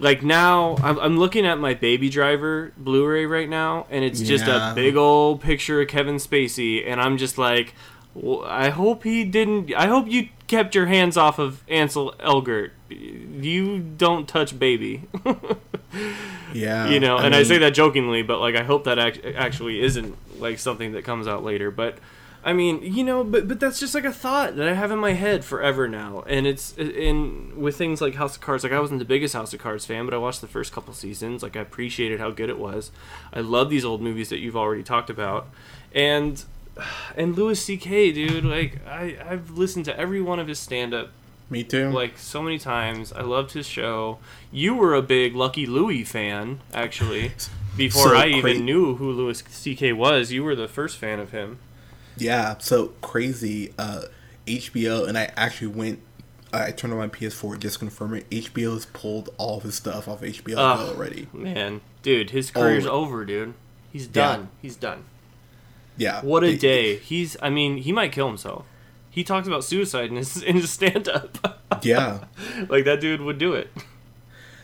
[0.00, 4.46] Like now, I'm, I'm looking at my Baby Driver Blu-ray right now, and it's just
[4.46, 4.70] Yeah.
[4.70, 7.74] a big old picture of Kevin Spacey, and I'm just like,
[8.20, 9.72] well, I hope he didn't.
[9.74, 12.70] I hope you kept your hands off of Ansel Elgort.
[12.88, 15.04] You don't touch Baby.
[16.52, 19.80] yeah, you know, and I say that jokingly, but like I hope that act- actually
[19.80, 21.70] isn't like something that comes out later.
[21.70, 21.98] But
[22.44, 24.98] I mean, you know, but but that's just like a thought that I have in
[24.98, 28.64] my head forever now, and it's in with things like House of Cards.
[28.64, 30.92] Like I wasn't the biggest House of Cards fan, but I watched the first couple
[30.94, 31.42] seasons.
[31.42, 32.90] Like I appreciated how good it was.
[33.32, 35.48] I love these old movies that you've already talked about,
[35.94, 36.42] and
[37.16, 38.12] and Louis C.K.
[38.12, 41.10] dude, like I I've listened to every one of his stand up
[41.50, 41.90] me too.
[41.90, 43.12] like so many times.
[43.12, 44.18] I loved his show.
[44.52, 47.32] You were a big Lucky Louie fan, actually.
[47.76, 49.92] Before So I even knew who Louis C.K.
[49.92, 51.58] was, you were the first fan of him.
[52.16, 53.72] yeah, so crazy.
[53.78, 54.02] Uh,
[54.48, 56.00] HBO and I actually went.
[56.52, 58.28] I turned on my PS4 just to confirm it.
[58.30, 60.88] HBO has pulled all of his stuff off HBO Ugh.
[60.88, 61.28] already.
[61.32, 62.90] Man, dude, his career's Oh.
[62.92, 63.52] over, dude.
[63.92, 64.48] He's done.
[64.62, 65.04] He's done.
[65.98, 66.96] Yeah, What a day.
[66.96, 67.36] He's.
[67.42, 68.64] I mean, he might kill himself.
[69.10, 71.58] He talks about suicide in his in his stand up.
[71.82, 72.24] Yeah,
[72.68, 73.70] like that dude would do it.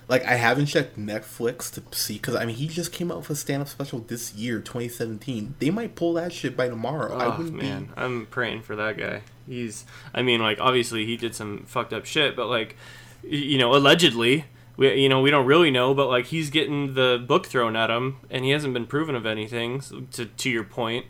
[0.09, 3.31] like I haven't checked Netflix to see because I mean he just came out with
[3.31, 5.55] a stand-up special this year, 2017.
[5.59, 7.16] They might pull that shit by tomorrow.
[7.16, 7.92] I Oh wouldn't man, be.
[7.97, 9.23] I'm praying for that guy.
[9.47, 12.77] He's, I mean, like obviously he did some fucked up shit, but like,
[13.23, 14.44] you know, allegedly,
[14.77, 17.90] we, you know, we don't really know, but like he's getting the book thrown at
[17.90, 19.81] him, and he hasn't been proven of anything.
[19.81, 21.07] So to to your point,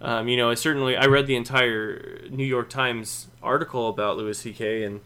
[0.00, 4.38] um, you know, I certainly I read the entire New York Times article about Louis
[4.38, 4.84] C.K.
[4.84, 5.00] and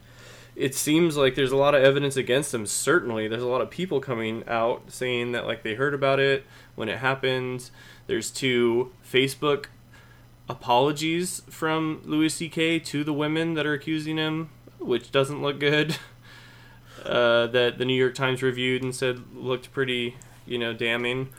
[0.57, 2.67] it seems like there's a lot of evidence against him.
[2.67, 6.45] Certainly, there's a lot of people coming out saying that like they heard about it
[6.75, 7.71] when it happened.
[8.07, 9.67] There's two Facebook
[10.49, 12.81] apologies from Louis C.K.
[12.81, 15.97] to the women that are accusing him, which doesn't look good.
[17.05, 21.31] Uh, that the New York Times reviewed and said looked pretty, you know, damning.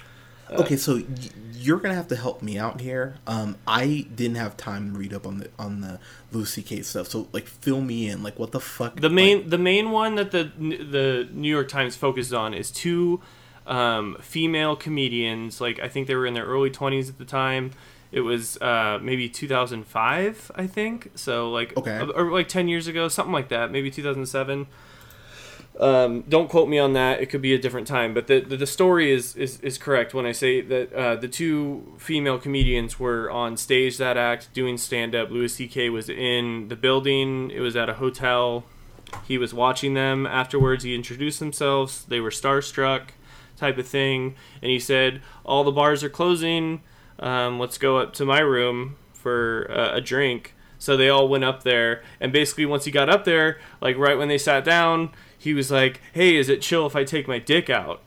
[0.52, 1.06] Okay, so y-
[1.54, 3.16] you're gonna have to help me out here.
[3.28, 6.00] Um, I didn't have time to read up on the on the
[6.32, 6.82] Louis C.K.
[6.82, 8.24] stuff, so like fill me in.
[8.24, 9.00] Like, what the fuck?
[9.00, 12.72] The main like- the main one that the the New York Times focused on is
[12.72, 13.22] two
[13.68, 15.62] um, female comedians.
[15.62, 17.72] Like I think they were in their early twenties at the time.
[18.12, 21.12] It was uh, maybe 2005, I think.
[21.16, 22.02] So like Okay.
[22.14, 23.72] or like 10 years ago, something like that.
[23.72, 24.68] Maybe 2007.
[25.80, 27.22] Um, don't quote me on that.
[27.22, 30.14] It could be a different time, but the the, the story is, is is correct
[30.14, 34.78] when I say that uh, the two female comedians were on stage that act doing
[34.78, 35.32] stand up.
[35.32, 35.90] Louis C.K.
[35.90, 37.52] was in the building.
[37.52, 38.66] It was at a hotel.
[39.28, 40.84] He was watching them afterwards.
[40.84, 42.06] He introduced themselves.
[42.06, 43.10] They were starstruck,
[43.58, 46.82] type of thing, and he said, "All the bars are closing.
[47.18, 51.44] Um, let's go up to my room for uh, a drink." So they all went
[51.44, 55.12] up there, and basically once he got up there, like right when they sat down,
[55.42, 58.02] he was like, "Hey, is it chill if I take my dick out?"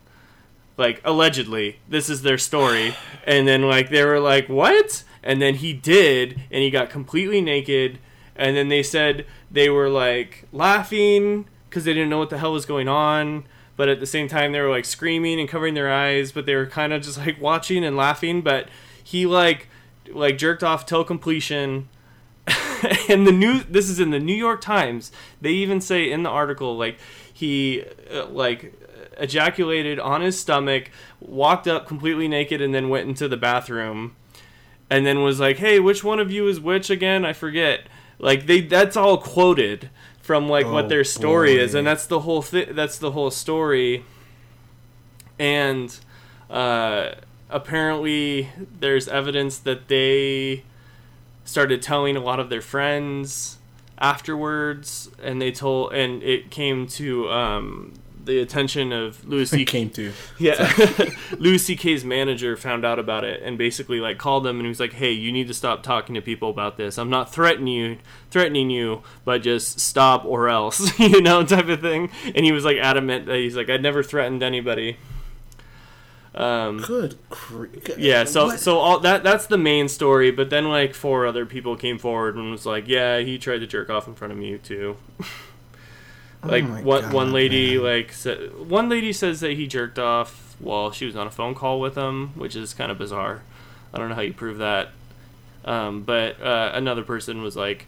[0.77, 2.95] Like allegedly, this is their story,
[3.27, 7.41] and then like they were like, "What?" And then he did, and he got completely
[7.41, 7.99] naked,
[8.37, 12.53] and then they said they were like laughing because they didn't know what the hell
[12.53, 13.43] was going on,
[13.75, 16.55] but at the same time they were like screaming and covering their eyes, but they
[16.55, 18.41] were kind of just like watching and laughing.
[18.41, 18.69] But
[19.03, 19.67] he like
[20.09, 21.89] like jerked off till completion
[23.09, 25.11] and the new this is in the New York Times.
[25.41, 26.97] They even say in the article like
[27.35, 28.73] he uh, like
[29.17, 34.15] ejaculated on his stomach, walked up completely naked, and then went into the bathroom,
[34.89, 37.25] and then was like, "Hey, which one of you is which again?
[37.25, 37.81] I forget."
[38.19, 39.89] Like they that's all quoted
[40.21, 43.31] from like Oh, what their story is, and that's the whole thi- that's the whole
[43.31, 44.05] story.
[45.37, 45.93] And
[46.49, 47.15] uh,
[47.49, 50.63] apparently, there's evidence that they
[51.43, 53.57] started telling a lot of their friends
[53.97, 57.93] afterwards, and they told, and it came to um,
[58.25, 59.65] the attention of Louis He C.
[59.65, 60.11] came to.
[60.37, 60.71] Yeah,
[61.37, 64.79] Louis C.K.'s manager found out about it and basically like called them and he was
[64.79, 66.97] like, "Hey, you need to stop talking to people about this.
[66.97, 67.97] I'm not threatening you,
[68.31, 72.65] threatening you, but just stop or else, you know, type of thing." And he was
[72.65, 74.97] like adamant that he's like, "I never threatened anybody."
[76.35, 77.17] Um, Good.
[77.29, 77.67] Cre-
[77.97, 78.59] yeah, so What?
[78.59, 82.35] so all that that's the main story, but then like four other people came forward
[82.35, 84.97] and was like, "Yeah, he tried to jerk off in front of me too."
[86.43, 87.85] like Oh one God, one lady man.
[87.85, 91.55] like sa- one lady says that he jerked off while she was on a phone
[91.55, 93.41] call with him, which is kind of bizarre.
[93.93, 94.89] I don't know how you prove that.
[95.63, 97.87] Um, but uh, another person was like,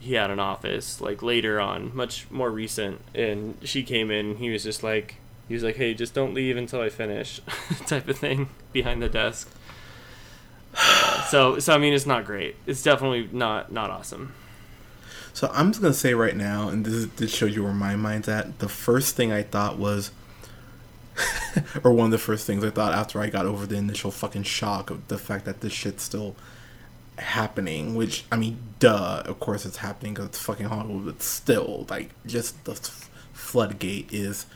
[0.00, 4.36] he had an office like later on, much more recent, and she came in.
[4.36, 5.16] He was just like,
[5.48, 7.40] he was like, "Hey, just don't leave until I finish,"
[7.86, 9.50] type of thing behind the desk.
[11.28, 12.56] So, so I mean, it's not great.
[12.64, 14.32] It's definitely not not awesome.
[15.34, 17.96] So I'm just gonna say right now, and this is, this shows you where my
[17.96, 18.60] mind's at.
[18.60, 20.10] The first thing I thought was,
[21.84, 24.44] or one of the first things I thought after I got over the initial fucking
[24.44, 26.34] shock of the fact that this shit's still
[27.18, 27.94] happening.
[27.94, 32.10] Which I mean, duh, of course it's happening because it's fucking Hollywood, but still, like,
[32.26, 32.74] just the
[33.32, 34.46] floodgate is.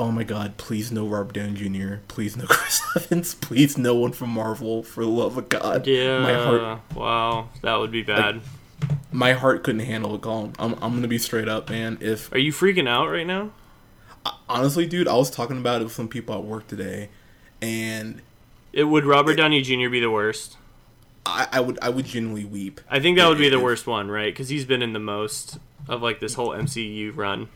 [0.00, 4.12] Oh my god, please no Robert Downey Jr., please no Chris Evans, please no one
[4.12, 5.86] from Marvel, for the love of God.
[5.86, 6.20] Yeah.
[6.20, 8.40] My heart Wow, that would be bad.
[9.12, 10.22] my heart couldn't handle it.
[10.22, 10.54] Colin.
[10.58, 11.98] I'm, I'm gonna be straight up, man.
[12.00, 13.50] If Are you freaking out right now?
[14.48, 17.10] honestly, dude, I was talking about it with some people at work today,
[17.60, 18.22] and
[18.72, 19.90] It would Robert Downey Jr.
[19.90, 20.56] be the worst.
[21.26, 22.80] I, I would I would genuinely weep.
[22.90, 24.32] I think that would be the worst one, right?
[24.32, 25.58] Because he's been in the most
[25.88, 27.48] of like this whole MCU run.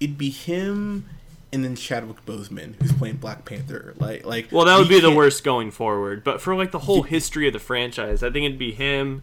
[0.00, 1.04] It'd be him,
[1.52, 3.94] and then Chadwick Boseman, who's playing Black Panther.
[3.98, 4.50] Like like.
[4.50, 6.24] Well, that would be the worst going forward.
[6.24, 9.22] But for like the whole history of the franchise, I think it'd be him,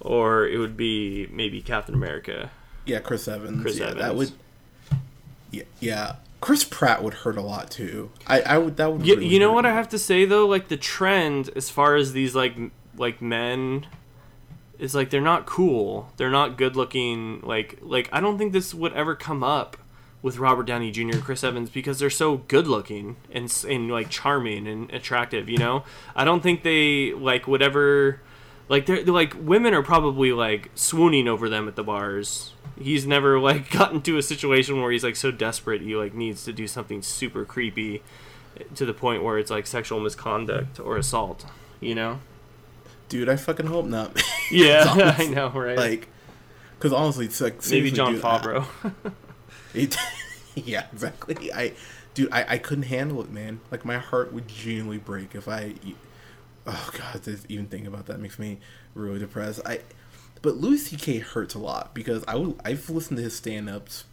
[0.00, 2.50] or it would be maybe Captain America.
[2.84, 3.62] Yeah, Chris Evans.
[3.62, 4.32] Chris yeah, that would.
[5.50, 6.16] Yeah, yeah.
[6.40, 8.10] Chris Pratt would hurt a lot too.
[8.26, 9.06] I, I would that would.
[9.06, 11.94] You, really you know what I have to say though, like the trend as far
[11.94, 12.56] as these like
[12.96, 13.86] like men
[14.80, 16.10] is like they're not cool.
[16.16, 17.40] They're not good looking.
[17.42, 19.76] Like like I don't think this would ever come up
[20.22, 21.00] with Robert Downey Jr.
[21.02, 25.48] and Chris Evans because they're so good looking and and like charming and attractive.
[25.48, 28.20] You know, I don't think they like whatever.
[28.68, 32.54] like they're, they're like women are probably like swooning over them at the bars.
[32.80, 36.44] He's never like gotten to a situation where he's like so desperate he like needs
[36.44, 38.02] to do something super creepy
[38.74, 41.46] to the point where it's like sexual misconduct or assault.
[41.80, 42.20] You know?
[43.08, 44.20] Dude, I fucking hope not.
[44.50, 44.84] Yeah,
[45.18, 45.78] I know, right?
[45.78, 46.08] like,
[46.78, 48.66] because honestly, it's like Maybe John dude, Favreau.
[49.74, 49.96] It,
[50.54, 51.52] yeah, exactly.
[51.52, 51.72] I,
[52.14, 53.60] dude, I, I couldn't handle it, man.
[53.70, 55.74] Like my heart would genuinely break if I.
[56.66, 58.58] Oh god, just even thinking about that makes me
[58.94, 59.60] really depressed.
[59.66, 59.80] I,
[60.42, 61.18] but Louis C.K.
[61.18, 64.04] hurts a lot because I will, I've listened to his stand-ups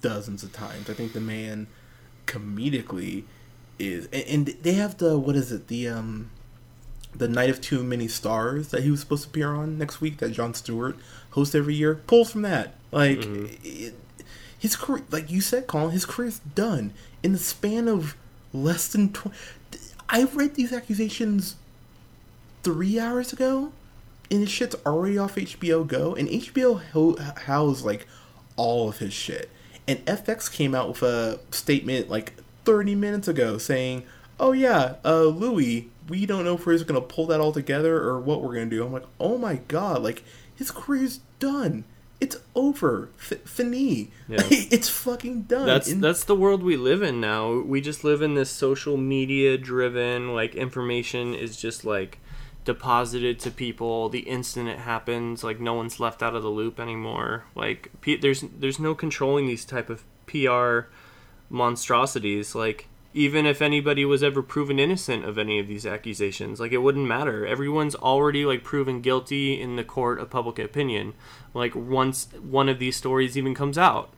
[0.00, 0.90] dozens of times.
[0.90, 1.66] I think the man,
[2.26, 3.24] comedically,
[3.78, 6.30] is and, and they have the what is it the um.
[7.14, 10.18] The Night of Too Many Stars that he was supposed to appear on next week,
[10.18, 10.98] that Jon Stewart
[11.30, 12.74] hosts every year, pulls from that.
[12.92, 13.20] Like,
[13.64, 13.94] it,
[14.58, 16.92] his career, like you said, Colin, his career's done
[17.22, 18.16] in the span of
[18.52, 19.36] less than twenty.
[20.08, 21.56] I read these accusations
[22.62, 23.72] three hours ago,
[24.30, 28.06] and his shit's already off HBO Go, and HBO ho- housed like
[28.56, 29.50] all of his shit.
[29.88, 34.04] And FX came out with a statement like 30 minutes ago saying,
[34.40, 38.18] "Oh yeah, uh, Louis, we don't know if we're gonna pull that all together or
[38.18, 41.84] what we're gonna do." I'm like, "Oh my god, like his career's done."
[42.20, 43.10] It's over.
[43.18, 44.10] F- fini.
[44.28, 44.38] Yeah.
[44.50, 45.66] it's fucking done.
[45.66, 47.60] that's And- that's the world we live in now.
[47.60, 52.18] We just live in this social media driven like information is just like
[52.64, 55.44] deposited to people the instant it happens.
[55.44, 57.44] Like no one's left out of the loop anymore.
[57.54, 60.88] Like P- there's there's no controlling these type of PR
[61.50, 62.54] monstrosities.
[62.54, 66.82] Like even if anybody was ever proven innocent of any of these accusations, like it
[66.82, 67.46] wouldn't matter.
[67.46, 71.14] Everyone's already like proven guilty in the court of public opinion.
[71.54, 74.12] Like once one of these stories even comes out.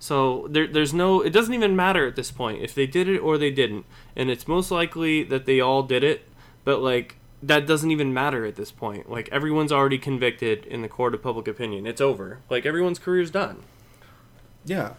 [0.00, 1.20] So there, there's no.
[1.20, 4.28] It doesn't even matter at this point if they did it or they didn't, and
[4.28, 6.28] it's most likely that they all did it.
[6.64, 9.08] But like that doesn't even matter at this point.
[9.08, 11.86] Like everyone's already convicted in the court of public opinion.
[11.86, 12.40] It's over.
[12.50, 13.62] Like everyone's career's done.
[14.64, 14.94] Yeah,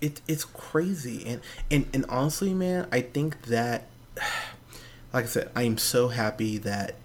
[0.00, 3.86] it it's crazy, and and and honestly, man, I think that,
[5.12, 6.96] like I said, I am so happy that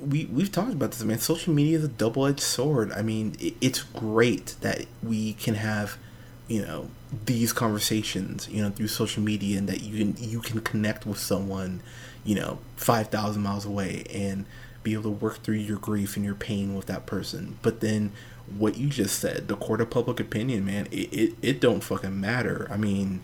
[0.00, 1.18] we we've talked about this, man.
[1.18, 2.92] Social media is a double edged sword.
[2.92, 5.98] I mean, it, it's great that we can have,
[6.46, 6.88] you know,
[7.26, 11.18] these conversations, you know, through social media, and that you can you can connect with
[11.18, 11.82] someone,
[12.24, 14.44] you know, five thousand miles away, and
[14.82, 17.58] be able to work through your grief and your pain with that person.
[17.62, 18.12] But then
[18.56, 22.20] what you just said, the court of public opinion, man, it, it, it don't fucking
[22.20, 22.66] matter.
[22.70, 23.22] I mean,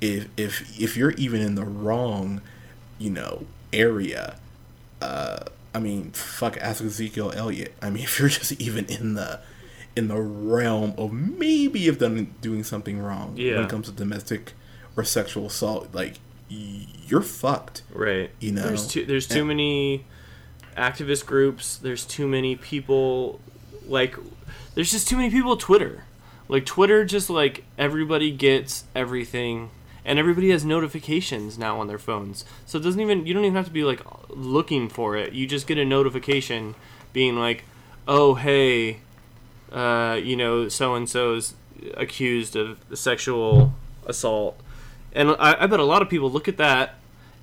[0.00, 2.40] if if if you're even in the wrong,
[2.98, 4.38] you know, area,
[5.00, 7.74] uh, I mean, fuck, ask Ezekiel Elliott.
[7.80, 9.40] I mean, if you're just even in the
[9.94, 14.52] in the realm of maybe of them doing something wrong when it comes to domestic
[14.96, 16.14] or sexual assault, like
[16.48, 17.82] you're fucked.
[17.92, 18.30] Right.
[18.40, 20.04] You know, there's too there's too and- many
[20.76, 21.76] activist groups.
[21.76, 23.40] There's too many people.
[23.86, 24.16] Like,
[24.74, 25.56] there's just too many people.
[25.56, 26.04] Twitter,
[26.48, 29.70] like Twitter, just like everybody gets everything,
[30.04, 32.44] and everybody has notifications now on their phones.
[32.66, 35.32] So it doesn't even you don't even have to be like looking for it.
[35.32, 36.74] You just get a notification
[37.12, 37.64] being like,
[38.08, 39.00] oh hey,
[39.70, 41.54] uh, you know, so and so's
[41.94, 43.74] accused of sexual
[44.06, 44.58] assault.
[45.12, 46.94] And I, I bet a lot of people look at that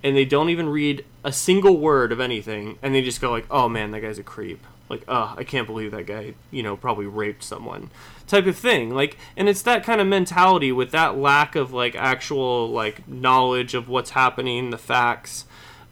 [0.04, 3.46] and they don't even read a single word of anything and they just go like,
[3.52, 6.76] "Oh man, that guy's a creep." Like, "Oh, I can't believe that guy, you know,
[6.76, 7.90] probably raped someone."
[8.30, 8.92] type of thing.
[8.92, 13.74] Like and it's that kind of mentality with that lack of like actual like knowledge
[13.74, 15.46] of what's happening, the facts,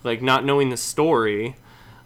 [0.04, 1.56] like not knowing the story.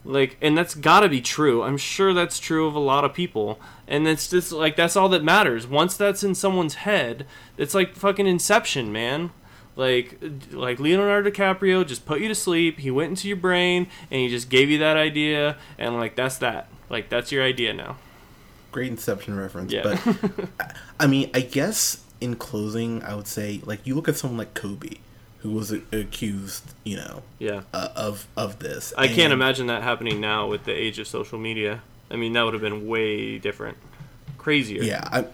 [0.03, 1.61] Like and that's got to be true.
[1.61, 3.59] I'm sure that's true of a lot of people.
[3.87, 5.67] And it's just like that's all that matters.
[5.67, 7.27] Once that's in someone's head
[7.57, 9.31] it's like fucking inception man.
[9.75, 14.19] Like like leonardo dicaprio just put you to sleep he went into your brain and
[14.19, 17.97] he just gave you that idea and like that's that like that's your idea now
[18.71, 19.73] great Inception reference.
[19.73, 19.81] Yeah.
[19.83, 20.49] But
[20.99, 24.53] I- mean, I guess in closing, I would say like you look at someone like
[24.53, 24.91] Kobe,
[25.39, 28.93] who was a- accused, you know, yeah uh, of of this.
[28.97, 32.43] i can't imagine that happening now with the age of social media i mean that
[32.43, 33.77] would have been way different
[34.37, 35.25] crazier Yeah, I.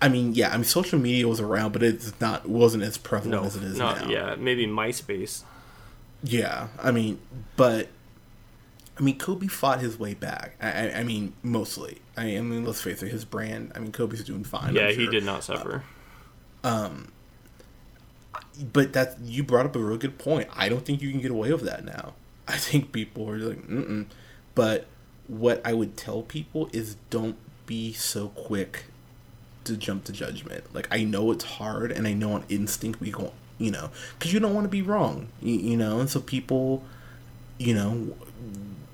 [0.00, 0.50] I mean, yeah.
[0.52, 3.62] I mean, social media was around, but it's not wasn't as prevalent no as it
[3.64, 4.08] is not now.
[4.10, 5.42] yeah maybe myspace
[6.22, 7.18] Yeah, I mean,
[7.56, 7.88] but
[8.98, 10.56] I mean, Kobe fought his way back.
[10.60, 12.00] I, I, mean, mostly.
[12.16, 13.72] I, I mean, let's face it, his brand.
[13.74, 14.74] I mean, Kobe's doing fine.
[14.74, 15.84] yeah I'm he did not suffer
[16.64, 17.12] Um,
[18.72, 20.48] But that you brought up a real good point.
[20.56, 22.14] I don't think you can get away with that now.
[22.48, 24.06] I think people are like, mm.
[24.54, 24.86] But
[25.28, 27.36] what I would tell people is don't
[27.66, 28.86] be so quick
[29.64, 30.74] to jump to judgment.
[30.74, 34.32] Like I know it's hard, and I know on instinct we go, you know, because
[34.32, 36.82] you don't want to be wrong, you, you know, and so people,
[37.58, 38.16] you know,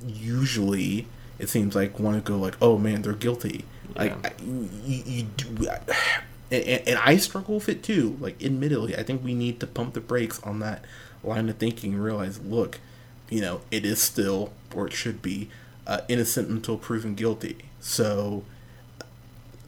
[0.07, 1.07] usually
[1.39, 3.65] it seems like want to go like, oh man, they're guilty.
[3.97, 5.69] Like I, you, you do,
[6.51, 8.17] and, and, and I struggle with it too.
[8.21, 10.85] Like admittedly, I think we need to pump the brakes on that
[11.23, 12.81] line of thinking and realize, look,
[13.29, 15.49] you know, it is still or it should be
[15.87, 17.59] uh, innocent until proven guilty.
[17.81, 18.45] So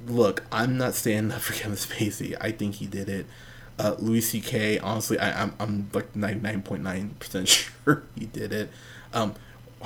[0.07, 2.37] look, I'm not standing up for Kevin Spacey.
[2.41, 3.27] I think he did it.
[3.79, 4.79] Uh, Louis C.K.
[4.79, 7.49] Honestly, I, I'm I'm like 99.9 percent
[7.85, 8.71] sure he did it.
[9.13, 9.35] Um,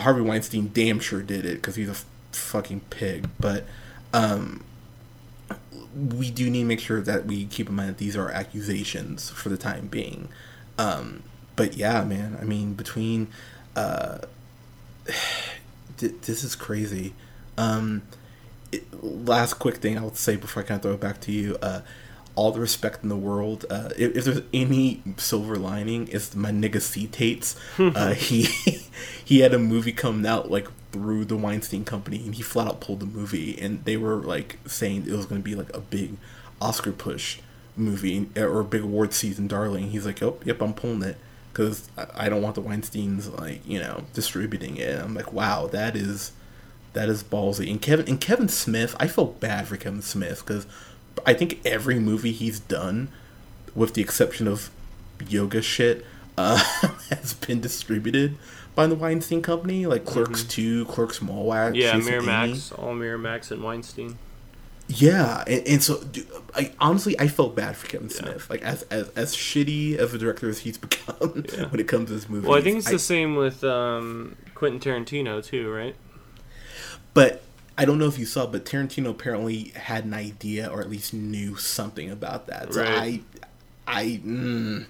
[0.01, 3.29] Harvey Weinstein damn sure did it because he's a f- fucking pig.
[3.39, 3.65] But
[4.13, 4.65] um,
[5.95, 9.31] we do need to make sure that we keep in mind that these are accusations
[9.31, 10.29] for the time being.
[10.79, 11.23] Um,
[11.57, 13.29] but yeah, man, I mean, between
[13.77, 14.19] uh,
[15.99, 17.15] th- this is crazy.
[17.59, 18.03] Um,
[18.73, 21.57] it, last quick thing I'll say before I kind of throw it back to you.
[21.61, 21.81] Uh,
[22.37, 23.67] all the respect in the world.
[23.69, 27.57] Uh, if, if there's any silver lining, it's my nigga C Tates.
[27.79, 28.45] uh, he
[29.25, 32.81] he had a movie coming out like through the Weinstein Company, and he flat out
[32.81, 35.81] pulled the movie, and they were like saying it was going to be like a
[35.81, 36.17] big
[36.61, 37.39] Oscar push
[37.77, 39.91] movie or a big award season darling.
[39.91, 41.17] He's like, oh, yep, I'm pulling it
[41.53, 45.01] because I, don't want the Weinstein's like you know distributing it.
[45.01, 46.33] I'm like, wow, that is
[46.93, 47.71] that is ballsy.
[47.71, 50.67] And Kevin and Kevin Smith, I feel bad for Kevin Smith because
[51.27, 53.09] I think every movie he's done,
[53.75, 54.71] with the exception of
[55.29, 56.05] yoga shit,
[56.39, 56.57] uh,
[57.11, 58.37] has been distributed
[58.75, 61.77] by the Weinstein Company, like Clerks Two, Clerks Mallrats, Mm-hmm.
[61.77, 62.05] Yeah, Amy.
[62.05, 64.19] Miramax, all Miramax and Weinstein.
[64.93, 68.83] Yeah, and, and so dude, I honestly I felt bad for Kevin Smith, like as
[68.85, 71.67] as as shitty of a director as he's become Yeah.
[71.69, 72.49] when it comes to this movie.
[72.49, 75.95] Well, I think it's the same with um, Quentin Tarantino too, right?
[77.15, 77.43] But
[77.79, 81.15] I don't know if you saw, but Tarantino apparently had an idea or at least
[81.15, 82.75] knew something about that.
[82.75, 83.23] So Right.
[83.87, 84.87] I, I, mm,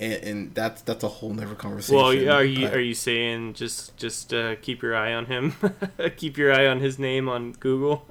[0.00, 1.96] and, and that's that's a whole nother conversation.
[1.96, 5.54] Well, are you but- are you saying just just uh, keep your eye on him,
[6.16, 8.06] keep your eye on his name on Google?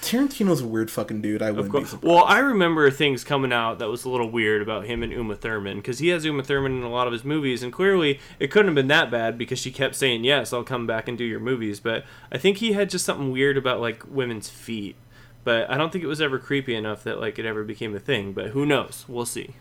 [0.00, 1.42] Tarantino's a weird fucking dude.
[1.42, 2.04] I wouldn't be surprised.
[2.04, 5.36] Well, I remember things coming out that was a little weird about him and Uma
[5.36, 8.50] Thurman because he has Uma Thurman in a lot of his movies, and clearly it
[8.50, 11.24] couldn't have been that bad because she kept saying yes, I'll come back and do
[11.24, 11.80] your movies.
[11.80, 14.96] But I think he had just something weird about like women's feet.
[15.44, 18.00] But I don't think it was ever creepy enough that like it ever became a
[18.00, 18.32] thing.
[18.32, 19.04] But who knows?
[19.08, 19.54] We'll see.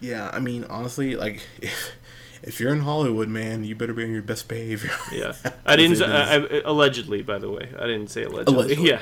[0.00, 1.92] Yeah, I mean, honestly, like if
[2.42, 4.90] if you're in Hollywood, man, you better be on your best behavior.
[5.12, 5.32] Yeah,
[5.66, 6.00] I didn't.
[6.02, 8.54] I, I, allegedly, by the way, I didn't say allegedly.
[8.54, 8.88] Allegedly.
[8.90, 9.00] Yeah,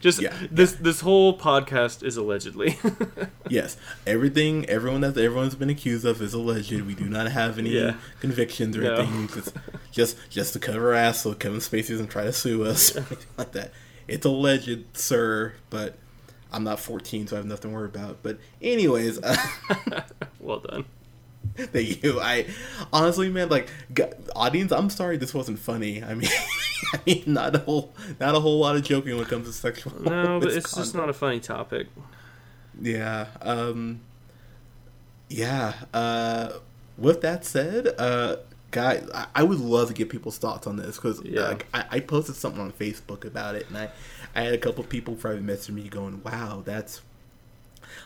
[0.00, 0.72] just Yeah, this.
[0.72, 2.78] This whole podcast is allegedly.
[3.48, 3.76] yes,
[4.06, 6.70] everything, everyone that everyone's been accused of is alleged.
[6.72, 7.94] We do not have any Yeah.
[8.20, 8.94] convictions or No.
[8.94, 9.28] anything.
[9.28, 9.56] Just,
[9.90, 13.18] just, just to cover ass so Kevin Spacey doesn't try to sue us or anything
[13.36, 13.72] like that.
[14.06, 15.98] It's alleged, sir, but
[16.52, 18.18] I'm not 14, so I have nothing to worry about.
[18.22, 19.36] But anyways, uh,
[20.40, 20.84] well done.
[21.56, 22.20] thank you.
[22.20, 22.46] I
[22.92, 26.02] honestly, man, like g- audience, I'm sorry this wasn't funny.
[26.02, 26.30] I mean,
[26.92, 29.52] I mean, not a whole, not a whole lot of joking when it comes to
[29.52, 30.00] sexual.
[30.02, 31.88] No, but it's just not a funny topic.
[32.80, 33.26] Yeah.
[33.42, 34.00] Um
[35.28, 35.74] Yeah.
[35.92, 36.52] Uh
[36.96, 38.36] with that said, uh
[38.70, 41.48] guys, I, I would love to get people's thoughts on this because Yeah.
[41.48, 43.90] like I, I posted something on Facebook about it and I
[44.34, 47.00] I had a couple of people private message me going, Wow, that's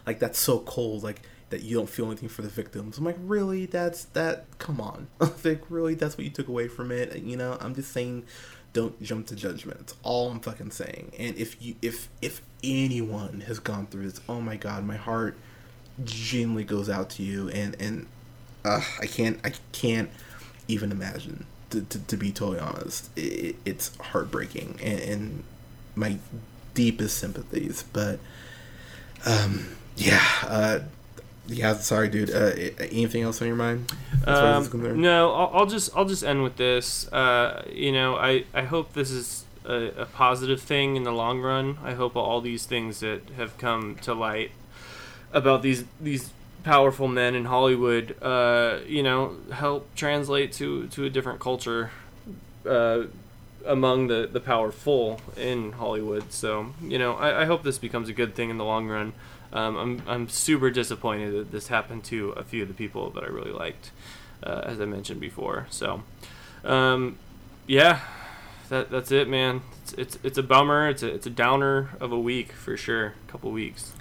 [0.07, 2.97] like that's so cold, like that you don't feel anything for the victims.
[2.97, 3.67] I'm like, really?
[3.67, 5.09] That's that come on.
[5.45, 7.15] like really that's what you took away from it.
[7.23, 8.25] You know, I'm just saying
[8.73, 9.79] don't jump to judgment.
[9.81, 11.13] That's all I'm fucking saying.
[11.19, 15.37] And if you if if anyone has gone through this, oh my god, my heart
[16.05, 18.07] genuinely goes out to you and and
[18.65, 20.09] uh, I can't I can't
[20.69, 23.11] even imagine to, to, to be totally honest.
[23.17, 25.45] It, it's heartbreaking and, and
[25.95, 26.19] my
[26.75, 28.19] deepest sympathies, but
[29.27, 30.79] um yeah, uh
[31.49, 32.31] yeah, sorry, dude.
[32.31, 33.93] Uh, anything else on your mind?
[34.27, 37.13] as far as Um, no, I'll, I'll just I'll just end with this.
[37.13, 41.41] Uh, you know, I, I hope this is a, a positive thing in the long
[41.41, 41.79] run.
[41.83, 44.53] I hope all these things that have come to light
[45.33, 46.31] about these these
[46.63, 51.91] powerful men in Hollywood, uh, you know, help translate to to a different culture
[52.69, 53.05] uh,
[53.67, 56.33] among the the powerful in Hollywood.
[56.33, 59.13] So you know, I, I hope this becomes a good thing in the long run.
[59.53, 63.23] Um, I'm I'm super disappointed that this happened to a few of the people that
[63.23, 63.91] I really liked,
[64.43, 65.67] uh, as I mentioned before.
[65.71, 66.03] So,
[66.65, 67.19] um,
[67.67, 68.01] yeah,
[68.71, 69.63] that that's it, man.
[69.83, 70.89] It's, it's it's a bummer.
[70.89, 73.15] It's a it's a downer of a week for sure.
[73.29, 73.93] A couple weeks.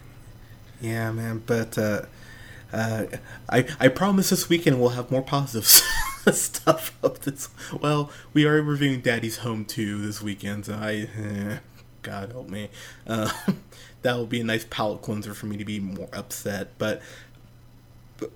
[0.79, 2.03] Yeah, man, but uh,
[2.73, 3.05] uh,
[3.49, 5.65] I I promise this weekend we'll have more positive
[6.33, 7.49] stuff up this.
[7.81, 11.57] Well, we are reviewing Daddy's Home 2 this weekend, so I, eh,
[12.01, 12.69] God help me,
[13.07, 13.31] uh,
[14.01, 16.77] that will be a nice palate cleanser for me to be more upset.
[16.77, 17.01] But,
[18.17, 18.31] but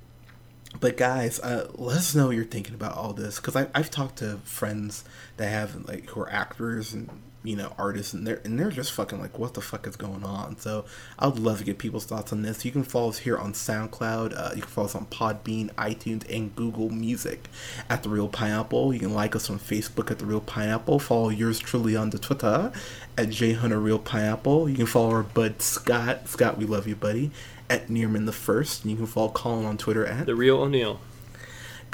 [0.79, 4.17] but guys, uh, let us know what you're thinking about all this because I've talked
[4.17, 5.03] to friends
[5.37, 7.09] that have like who are actors and
[7.45, 10.23] you know artists and they're and they're just fucking like what the fuck is going
[10.23, 10.57] on?
[10.57, 10.85] So
[11.17, 12.65] i would love to get people's thoughts on this.
[12.65, 16.23] You can follow us here on soundcloud uh, you can follow us on podbean itunes
[16.33, 17.47] and google music
[17.89, 18.93] at the Reel Pineapple.
[18.93, 20.99] You can like us on facebook at the Reel Pineapple.
[20.99, 22.71] Follow yours truly on the twitter
[23.17, 24.69] at j hunter Reel Pineapple.
[24.69, 26.27] You can follow our bud scott.
[26.27, 27.31] Scott we love you buddy
[27.69, 28.83] at nearman the first.
[28.83, 30.99] And you can follow colin on twitter at The Reel O'Neill.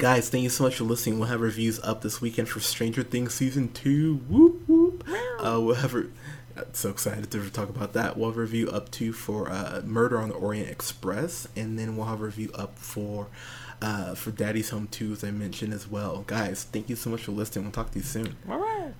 [0.02, 1.20] Guys, thank you so much for listening.
[1.20, 4.16] We'll have reviews up this weekend for Stranger Things season two.
[4.28, 5.04] Whoop whoop.
[5.38, 5.94] Uh, we'll have.
[5.94, 6.10] Re-
[6.72, 8.16] so excited to talk about that.
[8.16, 11.96] We'll have a review up to for uh, Murder on the Orient Express, and then
[11.96, 13.28] we'll have a review up for
[13.80, 16.24] uh, for Daddy's Home 2, as I mentioned as well.
[16.26, 17.66] Guys, thank you so much for listening.
[17.66, 18.34] We'll talk to you soon.
[18.50, 18.94] All right.